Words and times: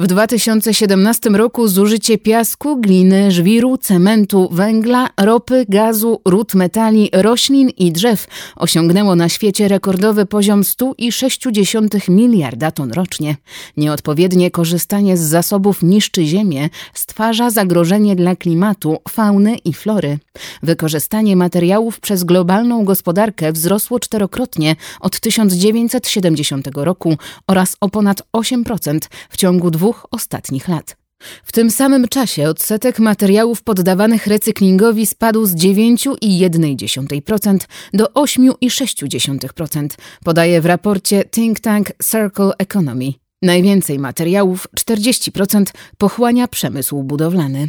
W 0.00 0.06
2017 0.06 1.30
roku 1.30 1.68
zużycie 1.68 2.18
piasku, 2.18 2.80
gliny, 2.80 3.32
żwiru, 3.32 3.78
cementu, 3.78 4.48
węgla, 4.52 5.08
ropy, 5.20 5.64
gazu, 5.68 6.20
ród 6.24 6.54
metali, 6.54 7.10
roślin 7.12 7.68
i 7.68 7.92
drzew 7.92 8.26
osiągnęło 8.56 9.16
na 9.16 9.28
świecie 9.28 9.68
rekordowy 9.68 10.26
poziom 10.26 10.62
100,6 10.62 12.10
miliarda 12.10 12.70
ton 12.70 12.92
rocznie. 12.92 13.36
Nieodpowiednie 13.76 14.50
korzystanie 14.50 15.16
z 15.16 15.20
zasobów 15.20 15.82
niszczy 15.82 16.24
ziemię, 16.24 16.68
stwarza 16.94 17.50
zagrożenie 17.50 18.16
dla 18.16 18.36
klimatu, 18.36 18.98
fauny 19.08 19.56
i 19.56 19.72
flory. 19.72 20.18
Wykorzystanie 20.62 21.36
materiałów 21.36 22.00
przez 22.00 22.24
globalną 22.24 22.84
gospodarkę 22.84 23.52
wzrosło 23.52 24.00
czterokrotnie 24.00 24.76
od 25.00 25.20
1970 25.20 26.68
roku 26.74 27.16
oraz 27.46 27.76
o 27.80 27.88
ponad 27.88 28.22
8% 28.32 28.98
w 29.30 29.36
ciągu 29.36 29.70
dwóch 29.70 29.89
ostatnich 30.10 30.68
lat. 30.68 30.96
W 31.44 31.52
tym 31.52 31.70
samym 31.70 32.08
czasie 32.08 32.48
odsetek 32.48 32.98
materiałów 32.98 33.62
poddawanych 33.62 34.26
recyklingowi 34.26 35.06
spadł 35.06 35.46
z 35.46 35.54
9,1% 35.54 37.58
do 37.92 38.04
8,6%, 38.04 39.88
podaje 40.24 40.60
w 40.60 40.66
raporcie 40.66 41.24
think 41.24 41.60
tank 41.60 41.88
Circle 42.10 42.52
Economy. 42.58 43.12
Najwięcej 43.42 43.98
materiałów, 43.98 44.68
40%, 44.80 45.64
pochłania 45.98 46.48
przemysł 46.48 47.02
budowlany. 47.02 47.68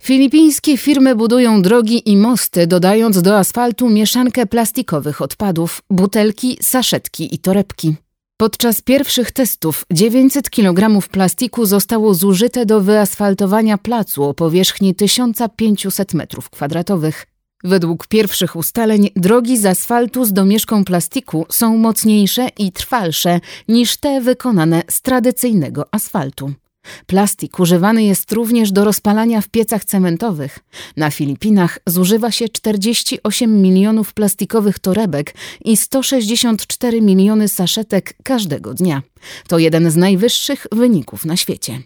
Filipińskie 0.00 0.76
firmy 0.76 1.14
budują 1.14 1.62
drogi 1.62 2.10
i 2.10 2.16
mosty, 2.16 2.66
dodając 2.66 3.22
do 3.22 3.38
asfaltu 3.38 3.88
mieszankę 3.88 4.46
plastikowych 4.46 5.22
odpadów, 5.22 5.82
butelki, 5.90 6.58
saszetki 6.60 7.34
i 7.34 7.38
torebki. 7.38 7.94
Podczas 8.38 8.80
pierwszych 8.80 9.32
testów 9.32 9.84
900 9.92 10.50
kg 10.50 11.08
plastiku 11.08 11.66
zostało 11.66 12.14
zużyte 12.14 12.66
do 12.66 12.80
wyasfaltowania 12.80 13.78
placu 13.78 14.24
o 14.24 14.34
powierzchni 14.34 14.94
1500 14.94 16.12
m2. 16.12 17.12
Według 17.64 18.06
pierwszych 18.06 18.56
ustaleń 18.56 19.10
drogi 19.16 19.58
z 19.58 19.66
asfaltu 19.66 20.24
z 20.24 20.32
domieszką 20.32 20.84
plastiku 20.84 21.46
są 21.50 21.76
mocniejsze 21.76 22.48
i 22.58 22.72
trwalsze 22.72 23.40
niż 23.68 23.96
te 23.96 24.20
wykonane 24.20 24.82
z 24.90 25.02
tradycyjnego 25.02 25.84
asfaltu. 25.90 26.52
Plastik 27.06 27.60
używany 27.60 28.04
jest 28.04 28.32
również 28.32 28.72
do 28.72 28.84
rozpalania 28.84 29.40
w 29.40 29.48
piecach 29.48 29.84
cementowych. 29.84 30.58
Na 30.96 31.10
Filipinach 31.10 31.78
zużywa 31.86 32.30
się 32.30 32.48
48 32.48 33.62
milionów 33.62 34.14
plastikowych 34.14 34.78
torebek 34.78 35.34
i 35.64 35.76
164 35.76 37.02
miliony 37.02 37.48
saszetek 37.48 38.14
każdego 38.22 38.74
dnia. 38.74 39.02
To 39.48 39.58
jeden 39.58 39.90
z 39.90 39.96
najwyższych 39.96 40.66
wyników 40.72 41.24
na 41.24 41.36
świecie. 41.36 41.82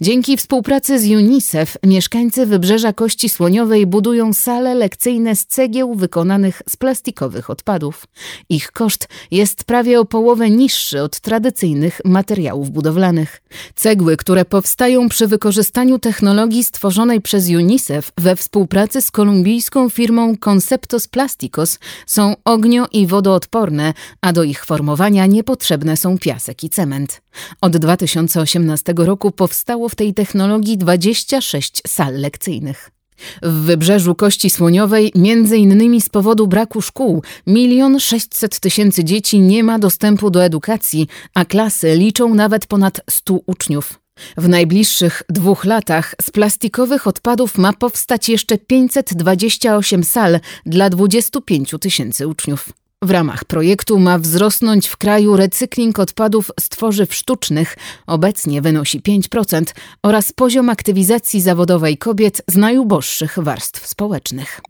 Dzięki 0.00 0.36
współpracy 0.36 0.98
z 0.98 1.06
UNICEF 1.06 1.76
mieszkańcy 1.86 2.46
Wybrzeża 2.46 2.92
Kości 2.92 3.28
Słoniowej 3.28 3.86
budują 3.86 4.32
sale 4.32 4.74
lekcyjne 4.74 5.36
z 5.36 5.46
cegieł 5.46 5.94
wykonanych 5.94 6.62
z 6.68 6.76
plastikowych 6.76 7.50
odpadów. 7.50 8.06
Ich 8.48 8.72
koszt 8.72 9.08
jest 9.30 9.64
prawie 9.64 10.00
o 10.00 10.04
połowę 10.04 10.50
niższy 10.50 11.02
od 11.02 11.20
tradycyjnych 11.20 12.00
materiałów 12.04 12.70
budowlanych. 12.70 13.42
Cegły, 13.74 14.16
które 14.16 14.44
powstają 14.44 15.08
przy 15.08 15.26
wykorzystaniu 15.26 15.98
technologii 15.98 16.64
stworzonej 16.64 17.20
przez 17.20 17.48
UNICEF 17.48 18.12
we 18.18 18.36
współpracy 18.36 19.02
z 19.02 19.10
kolumbijską 19.10 19.88
firmą 19.88 20.36
Conceptos 20.48 21.08
Plasticos 21.08 21.78
są 22.06 22.34
ognio- 22.44 22.86
i 22.92 23.06
wodoodporne, 23.06 23.94
a 24.20 24.32
do 24.32 24.42
ich 24.42 24.64
formowania 24.64 25.26
niepotrzebne 25.26 25.96
są 25.96 26.18
piasek 26.18 26.64
i 26.64 26.70
cement. 26.70 27.22
Od 27.60 27.76
2018 27.76 28.94
roku 28.96 29.30
powstało 29.60 29.88
w 29.88 29.94
tej 29.94 30.14
technologii 30.14 30.78
26 30.78 31.82
sal 31.86 32.20
lekcyjnych. 32.20 32.90
W 33.42 33.52
wybrzeżu 33.52 34.14
Kości 34.14 34.50
Słoniowej, 34.50 35.12
między 35.14 35.56
innymi 35.56 36.00
z 36.00 36.08
powodu 36.08 36.46
braku 36.46 36.82
szkół, 36.82 37.22
milion 37.46 38.00
sześćset 38.00 38.60
tysięcy 38.60 39.04
dzieci 39.04 39.40
nie 39.40 39.64
ma 39.64 39.78
dostępu 39.78 40.30
do 40.30 40.44
edukacji, 40.44 41.08
a 41.34 41.44
klasy 41.44 41.94
liczą 41.96 42.34
nawet 42.34 42.66
ponad 42.66 43.00
100 43.10 43.38
uczniów. 43.46 44.00
W 44.36 44.48
najbliższych 44.48 45.22
dwóch 45.28 45.64
latach 45.64 46.14
z 46.22 46.30
plastikowych 46.30 47.06
odpadów 47.06 47.58
ma 47.58 47.72
powstać 47.72 48.28
jeszcze 48.28 48.58
528 48.58 50.04
sal 50.04 50.40
dla 50.66 50.90
25 50.90 51.74
tysięcy 51.80 52.28
uczniów. 52.28 52.68
W 53.04 53.10
ramach 53.10 53.44
projektu 53.44 53.98
ma 53.98 54.18
wzrosnąć 54.18 54.88
w 54.88 54.96
kraju 54.96 55.36
recykling 55.36 55.98
odpadów 55.98 56.50
z 56.60 56.68
tworzyw 56.68 57.14
sztucznych, 57.14 57.76
obecnie 58.06 58.62
wynosi 58.62 59.00
5%, 59.00 59.62
oraz 60.02 60.32
poziom 60.32 60.70
aktywizacji 60.70 61.40
zawodowej 61.40 61.98
kobiet 61.98 62.42
z 62.48 62.56
najuboższych 62.56 63.38
warstw 63.38 63.86
społecznych. 63.86 64.60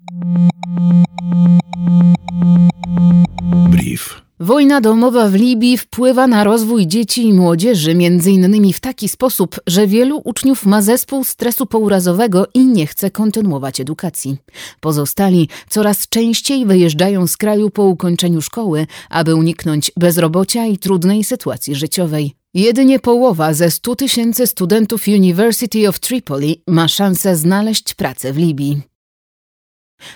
Brief. 3.70 4.29
Wojna 4.42 4.80
domowa 4.80 5.28
w 5.28 5.34
Libii 5.34 5.78
wpływa 5.78 6.26
na 6.26 6.44
rozwój 6.44 6.86
dzieci 6.86 7.26
i 7.26 7.32
młodzieży 7.32 7.90
m.in. 7.90 8.72
w 8.72 8.80
taki 8.80 9.08
sposób, 9.08 9.60
że 9.66 9.86
wielu 9.86 10.20
uczniów 10.24 10.66
ma 10.66 10.82
zespół 10.82 11.24
stresu 11.24 11.66
pourazowego 11.66 12.46
i 12.54 12.66
nie 12.66 12.86
chce 12.86 13.10
kontynuować 13.10 13.80
edukacji. 13.80 14.36
Pozostali 14.80 15.48
coraz 15.68 16.08
częściej 16.08 16.66
wyjeżdżają 16.66 17.26
z 17.26 17.36
kraju 17.36 17.70
po 17.70 17.84
ukończeniu 17.84 18.42
szkoły, 18.42 18.86
aby 19.10 19.34
uniknąć 19.34 19.92
bezrobocia 19.96 20.66
i 20.66 20.78
trudnej 20.78 21.24
sytuacji 21.24 21.74
życiowej. 21.74 22.34
Jedynie 22.54 23.00
połowa 23.00 23.54
ze 23.54 23.70
100 23.70 23.96
tysięcy 23.96 24.46
studentów 24.46 25.04
University 25.08 25.88
of 25.88 26.00
Tripoli 26.00 26.62
ma 26.66 26.88
szansę 26.88 27.36
znaleźć 27.36 27.94
pracę 27.94 28.32
w 28.32 28.36
Libii. 28.36 28.89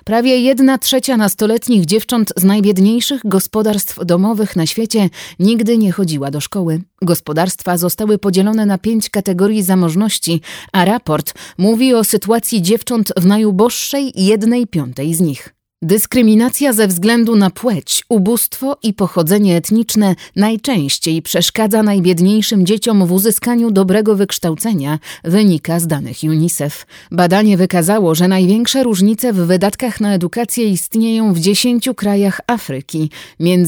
Prawie 0.05 0.41
jedna 0.41 0.78
trzecia 0.78 1.17
nastoletnich 1.17 1.84
dziewcząt 1.84 2.33
z 2.37 2.45
najbiedniejszych 2.45 3.21
gospodarstw 3.25 3.99
domowych 4.05 4.56
na 4.56 4.67
świecie 4.67 5.11
nigdy 5.39 5.78
nie 5.78 5.93
chodziła 5.93 6.31
do 6.31 6.41
szkoły. 6.41 6.81
Gospodarstwa 7.03 7.77
zostały 7.77 8.19
podzielone 8.19 8.67
na 8.67 8.78
pięć 8.78 9.11
kategorii 9.11 9.62
zamożności, 9.62 10.41
a 10.73 10.84
raport 10.84 11.34
mówi 11.59 11.94
o 11.94 12.05
sytuacji 12.05 12.62
dziewcząt 12.62 13.12
w 13.17 13.27
najuboższej 13.27 14.12
jednej 14.15 14.67
piątej 14.67 15.15
z 15.15 15.21
nich. 15.21 15.55
Dyskryminacja 15.84 16.72
ze 16.72 16.89
względu 16.89 17.37
na 17.37 17.50
płeć, 17.50 18.05
ubóstwo 18.09 18.77
i 18.83 18.95
pochodzenie 18.95 19.56
etniczne 19.56 20.15
najczęściej 20.37 21.22
przeszkadza 21.22 21.83
najbiedniejszym 21.83 22.67
dzieciom 22.67 23.06
w 23.06 23.12
uzyskaniu 23.12 23.71
dobrego 23.71 24.17
wykształcenia, 24.17 24.99
wynika 25.25 25.81
z 25.81 25.87
danych 25.87 26.17
UNICEF. 26.23 26.87
Badanie 27.11 27.56
wykazało, 27.56 28.15
że 28.15 28.28
największe 28.28 28.83
różnice 28.83 29.33
w 29.33 29.37
wydatkach 29.37 30.00
na 30.00 30.15
edukację 30.15 30.69
istnieją 30.69 31.34
w 31.34 31.41
dziesięciu 31.41 31.94
krajach 31.94 32.41
Afryki, 32.47 33.11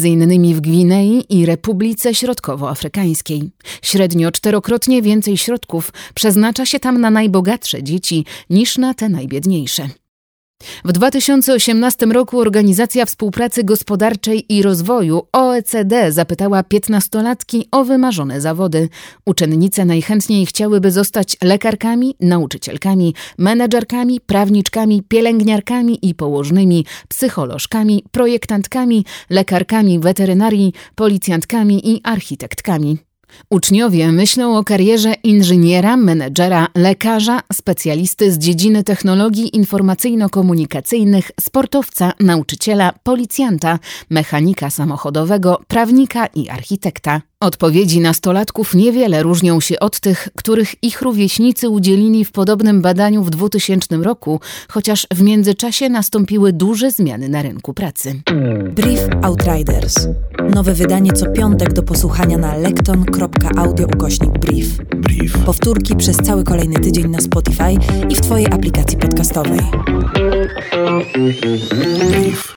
innymi 0.04 0.54
w 0.54 0.60
Gwinei 0.60 1.24
i 1.28 1.46
Republice 1.46 2.14
Środkowoafrykańskiej. 2.14 3.50
Średnio 3.82 4.32
czterokrotnie 4.32 5.02
więcej 5.02 5.36
środków 5.36 5.92
przeznacza 6.14 6.66
się 6.66 6.80
tam 6.80 7.00
na 7.00 7.10
najbogatsze 7.10 7.82
dzieci 7.82 8.24
niż 8.50 8.78
na 8.78 8.94
te 8.94 9.08
najbiedniejsze. 9.08 9.88
W 10.84 10.92
2018 10.92 12.06
roku 12.06 12.40
Organizacja 12.40 13.04
Współpracy 13.04 13.64
Gospodarczej 13.64 14.54
i 14.54 14.62
Rozwoju 14.62 15.22
OECD 15.32 16.12
zapytała 16.12 16.62
piętnastolatki 16.62 17.68
o 17.70 17.84
wymarzone 17.84 18.40
zawody. 18.40 18.88
Uczennice 19.26 19.84
najchętniej 19.84 20.46
chciałyby 20.46 20.90
zostać 20.90 21.36
lekarkami, 21.42 22.14
nauczycielkami, 22.20 23.14
menedżerkami, 23.38 24.20
prawniczkami, 24.20 25.02
pielęgniarkami 25.02 25.98
i 26.02 26.14
położnymi, 26.14 26.86
psycholożkami, 27.08 28.04
projektantkami, 28.12 29.04
lekarkami 29.30 29.98
weterynarii, 29.98 30.72
policjantkami 30.94 31.90
i 31.90 32.00
architektkami. 32.04 32.98
Uczniowie 33.50 34.12
myślą 34.12 34.58
o 34.58 34.64
karierze 34.64 35.14
inżyniera, 35.24 35.96
menedżera, 35.96 36.68
lekarza, 36.74 37.40
specjalisty 37.52 38.32
z 38.32 38.38
dziedziny 38.38 38.84
technologii 38.84 39.50
informacyjno-komunikacyjnych, 39.56 41.30
sportowca, 41.40 42.12
nauczyciela, 42.20 42.92
policjanta, 43.02 43.78
mechanika 44.10 44.70
samochodowego, 44.70 45.60
prawnika 45.68 46.26
i 46.26 46.48
architekta. 46.48 47.20
Odpowiedzi 47.40 48.00
nastolatków 48.00 48.74
niewiele 48.74 49.22
różnią 49.22 49.60
się 49.60 49.80
od 49.80 50.00
tych, 50.00 50.28
których 50.36 50.84
ich 50.84 51.02
rówieśnicy 51.02 51.68
udzielili 51.68 52.24
w 52.24 52.32
podobnym 52.32 52.82
badaniu 52.82 53.22
w 53.22 53.30
2000 53.30 53.96
roku, 53.96 54.40
chociaż 54.68 55.06
w 55.14 55.22
międzyczasie 55.22 55.88
nastąpiły 55.88 56.52
duże 56.52 56.90
zmiany 56.90 57.28
na 57.28 57.42
rynku 57.42 57.74
pracy. 57.74 58.22
Brief 58.70 59.00
Outriders. 59.22 60.08
Nowe 60.54 60.74
wydanie 60.74 61.12
co 61.12 61.26
piątek 61.26 61.72
do 61.72 61.82
posłuchania 61.82 62.38
na 62.38 62.56
lekton.audio 62.56 63.86
ukośnik 63.86 64.30
brief. 64.30 64.76
Brief. 64.96 65.38
Powtórki 65.38 65.96
przez 65.96 66.16
cały 66.16 66.44
kolejny 66.44 66.74
tydzień 66.74 67.08
na 67.08 67.20
Spotify 67.20 67.72
i 68.08 68.14
w 68.14 68.20
Twojej 68.20 68.46
aplikacji 68.46 68.98
podcastowej. 68.98 69.60
Brief. 72.10 72.54